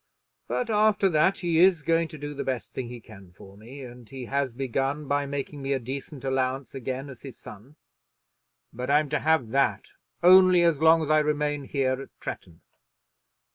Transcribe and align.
But 0.47 0.71
after 0.71 1.09
that 1.09 1.37
he 1.37 1.59
is 1.59 1.83
going 1.83 2.07
to 2.07 2.17
do 2.17 2.33
the 2.33 2.43
best 2.43 2.73
thing 2.73 2.87
he 2.89 2.99
can 2.99 3.31
for 3.33 3.55
me. 3.55 3.83
And 3.83 4.09
he 4.09 4.25
has 4.25 4.51
begun 4.51 5.07
by 5.07 5.27
making 5.27 5.61
me 5.61 5.73
a 5.73 5.79
decent 5.79 6.23
allowance 6.23 6.73
again 6.73 7.07
as 7.07 7.21
his 7.21 7.37
son. 7.37 7.75
But 8.73 8.89
I'm 8.89 9.09
to 9.09 9.19
have 9.19 9.49
that 9.49 9.89
only 10.23 10.63
as 10.63 10.79
long 10.79 11.03
as 11.03 11.11
I 11.11 11.19
remain 11.19 11.65
here 11.65 12.01
at 12.01 12.19
Tretton. 12.19 12.61